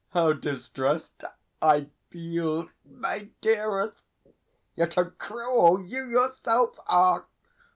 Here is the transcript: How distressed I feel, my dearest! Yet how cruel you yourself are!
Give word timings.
How 0.13 0.33
distressed 0.33 1.23
I 1.61 1.91
feel, 2.09 2.69
my 2.83 3.29
dearest! 3.39 4.01
Yet 4.75 4.95
how 4.95 5.11
cruel 5.19 5.79
you 5.85 6.07
yourself 6.09 6.79
are! 6.87 7.27